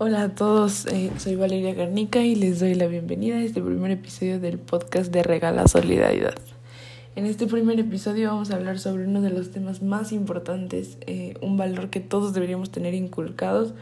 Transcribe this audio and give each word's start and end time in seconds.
Hola 0.00 0.22
a 0.22 0.28
todos, 0.28 0.86
eh, 0.86 1.10
soy 1.18 1.34
Valeria 1.34 1.74
Garnica 1.74 2.20
y 2.20 2.36
les 2.36 2.60
doy 2.60 2.76
la 2.76 2.86
bienvenida 2.86 3.34
a 3.34 3.42
este 3.42 3.60
primer 3.60 3.90
episodio 3.90 4.38
del 4.38 4.56
podcast 4.60 5.10
de 5.10 5.24
Regala 5.24 5.66
Solidaridad. 5.66 6.36
En 7.16 7.26
este 7.26 7.48
primer 7.48 7.80
episodio 7.80 8.28
vamos 8.28 8.52
a 8.52 8.54
hablar 8.54 8.78
sobre 8.78 9.08
uno 9.08 9.22
de 9.22 9.30
los 9.30 9.50
temas 9.50 9.82
más 9.82 10.12
importantes, 10.12 10.98
eh, 11.08 11.34
un 11.42 11.56
valor 11.56 11.90
que 11.90 11.98
todos 11.98 12.32
deberíamos 12.32 12.70
tener 12.70 12.94
inculcados, 12.94 13.74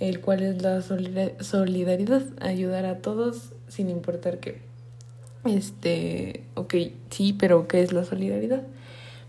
el 0.00 0.22
cual 0.22 0.42
es 0.42 0.62
la 0.62 0.80
solidaridad, 0.80 2.22
ayudar 2.40 2.86
a 2.86 3.02
todos 3.02 3.52
sin 3.68 3.90
importar 3.90 4.40
qué. 4.40 4.62
Este, 5.44 6.44
ok, 6.54 6.76
sí, 7.10 7.34
pero 7.34 7.68
¿qué 7.68 7.82
es 7.82 7.92
la 7.92 8.04
solidaridad? 8.06 8.62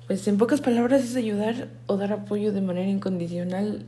Pues 0.08 0.26
en 0.30 0.38
pocas 0.38 0.62
palabras 0.62 1.04
es 1.04 1.18
ayudar 1.18 1.68
o 1.86 1.98
dar 1.98 2.14
apoyo 2.14 2.54
de 2.54 2.62
manera 2.62 2.90
incondicional 2.90 3.86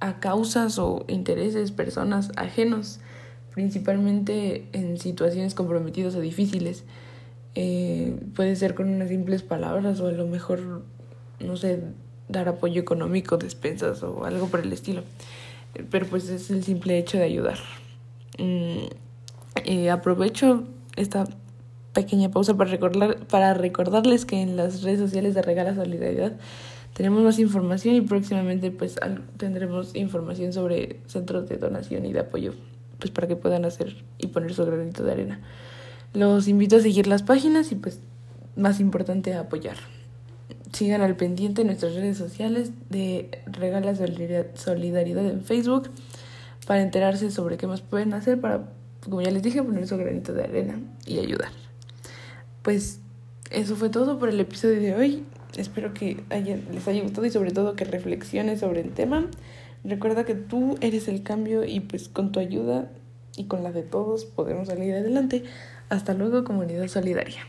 a 0.00 0.18
causas 0.18 0.78
o 0.78 1.04
intereses, 1.08 1.70
personas 1.70 2.32
ajenos, 2.36 3.00
principalmente 3.54 4.66
en 4.72 4.98
situaciones 4.98 5.54
comprometidas 5.54 6.14
o 6.14 6.20
difíciles. 6.20 6.84
Eh, 7.54 8.16
puede 8.34 8.56
ser 8.56 8.74
con 8.74 8.88
unas 8.88 9.08
simples 9.08 9.42
palabras 9.42 10.00
o 10.00 10.08
a 10.08 10.12
lo 10.12 10.26
mejor, 10.26 10.82
no 11.40 11.56
sé, 11.56 11.82
dar 12.28 12.48
apoyo 12.48 12.80
económico, 12.80 13.36
despensas 13.36 14.02
o 14.02 14.24
algo 14.24 14.48
por 14.48 14.60
el 14.60 14.72
estilo. 14.72 15.02
Pero 15.90 16.06
pues 16.06 16.28
es 16.28 16.50
el 16.50 16.64
simple 16.64 16.98
hecho 16.98 17.18
de 17.18 17.24
ayudar. 17.24 17.58
Mm, 18.38 18.86
eh, 19.64 19.90
aprovecho 19.90 20.64
esta 20.96 21.26
pequeña 21.92 22.30
pausa 22.30 22.56
para, 22.56 22.70
recordar, 22.70 23.26
para 23.26 23.54
recordarles 23.54 24.24
que 24.24 24.40
en 24.40 24.56
las 24.56 24.82
redes 24.82 25.00
sociales 25.00 25.34
de 25.34 25.42
Regala 25.42 25.74
Solidaridad 25.74 26.32
tenemos 26.94 27.22
más 27.22 27.38
información 27.38 27.94
y 27.94 28.00
próximamente 28.00 28.70
pues 28.70 28.96
tendremos 29.36 29.94
información 29.94 30.52
sobre 30.52 31.00
centros 31.06 31.48
de 31.48 31.56
donación 31.56 32.04
y 32.04 32.12
de 32.12 32.20
apoyo 32.20 32.54
pues 32.98 33.10
para 33.10 33.26
que 33.26 33.36
puedan 33.36 33.64
hacer 33.64 34.04
y 34.18 34.28
poner 34.28 34.54
su 34.54 34.64
granito 34.64 35.02
de 35.02 35.12
arena. 35.12 35.40
Los 36.12 36.48
invito 36.48 36.76
a 36.76 36.80
seguir 36.80 37.06
las 37.06 37.22
páginas 37.22 37.72
y 37.72 37.76
pues 37.76 38.00
más 38.56 38.78
importante 38.78 39.34
apoyar. 39.34 39.76
Sigan 40.72 41.00
al 41.00 41.16
pendiente 41.16 41.62
en 41.62 41.68
nuestras 41.68 41.94
redes 41.94 42.18
sociales 42.18 42.70
de 42.90 43.30
Regala 43.46 43.94
Solidaridad 43.94 45.26
en 45.26 45.42
Facebook 45.42 45.90
para 46.66 46.82
enterarse 46.82 47.30
sobre 47.30 47.56
qué 47.56 47.66
más 47.66 47.80
pueden 47.80 48.12
hacer 48.12 48.40
para, 48.40 48.68
como 49.02 49.22
ya 49.22 49.30
les 49.30 49.42
dije, 49.42 49.62
poner 49.62 49.88
su 49.88 49.96
granito 49.96 50.32
de 50.32 50.44
arena 50.44 50.78
y 51.06 51.18
ayudar. 51.18 51.50
Pues 52.62 53.00
eso 53.50 53.76
fue 53.76 53.88
todo 53.88 54.18
por 54.18 54.28
el 54.28 54.38
episodio 54.38 54.80
de 54.80 54.94
hoy. 54.94 55.24
Espero 55.56 55.94
que 55.94 56.22
les 56.72 56.86
haya 56.86 57.02
gustado 57.02 57.26
y 57.26 57.30
sobre 57.30 57.50
todo 57.50 57.74
que 57.74 57.84
reflexiones 57.84 58.60
sobre 58.60 58.80
el 58.80 58.92
tema. 58.92 59.26
Recuerda 59.82 60.24
que 60.24 60.34
tú 60.34 60.76
eres 60.80 61.08
el 61.08 61.22
cambio 61.22 61.64
y 61.64 61.80
pues 61.80 62.08
con 62.08 62.32
tu 62.32 62.40
ayuda 62.40 62.90
y 63.36 63.44
con 63.44 63.62
la 63.62 63.72
de 63.72 63.82
todos 63.82 64.24
podemos 64.24 64.68
salir 64.68 64.94
adelante. 64.94 65.44
Hasta 65.88 66.14
luego, 66.14 66.44
comunidad 66.44 66.86
solidaria. 66.88 67.46